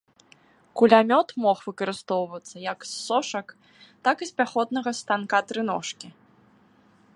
Кулямёт 0.79 1.29
мог 1.43 1.57
выкарыстоўвацца 1.67 2.55
як 2.71 2.79
з 2.91 2.97
сошак, 3.07 3.47
так 4.07 4.17
і 4.27 4.31
з 4.33 4.35
пяхотнага 4.41 4.89
станка-трыножкі. 5.01 6.07